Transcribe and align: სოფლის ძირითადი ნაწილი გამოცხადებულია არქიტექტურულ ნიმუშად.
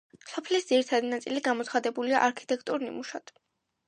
სოფლის 0.29 0.63
ძირითადი 0.69 1.11
ნაწილი 1.11 1.43
გამოცხადებულია 1.47 2.21
არქიტექტურულ 2.29 2.87
ნიმუშად. 2.87 3.31